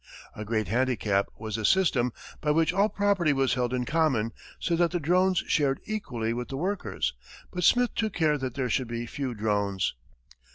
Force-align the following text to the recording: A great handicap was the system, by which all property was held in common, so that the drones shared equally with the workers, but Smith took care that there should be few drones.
A 0.35 0.43
great 0.43 0.67
handicap 0.67 1.29
was 1.37 1.57
the 1.57 1.63
system, 1.63 2.11
by 2.41 2.49
which 2.49 2.73
all 2.73 2.89
property 2.89 3.33
was 3.33 3.53
held 3.53 3.71
in 3.71 3.85
common, 3.85 4.33
so 4.59 4.75
that 4.75 4.89
the 4.89 4.99
drones 4.99 5.43
shared 5.45 5.79
equally 5.85 6.33
with 6.33 6.47
the 6.47 6.57
workers, 6.57 7.13
but 7.51 7.63
Smith 7.63 7.93
took 7.93 8.13
care 8.13 8.39
that 8.39 8.55
there 8.55 8.67
should 8.67 8.87
be 8.87 9.05
few 9.05 9.35
drones. 9.35 9.93